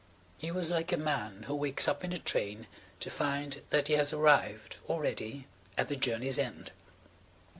[0.39, 2.65] He was like a man who wakes up in a train
[3.01, 5.45] to find that he has arrived, already,
[5.77, 6.71] at the journey's end.